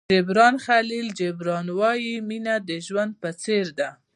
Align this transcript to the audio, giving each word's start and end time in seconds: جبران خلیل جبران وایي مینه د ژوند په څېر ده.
جبران 0.13 0.55
خلیل 0.65 1.07
جبران 1.19 1.67
وایي 1.79 2.13
مینه 2.29 2.55
د 2.67 2.69
ژوند 2.87 3.13
په 3.21 3.29
څېر 3.41 3.65
ده. 3.79 3.89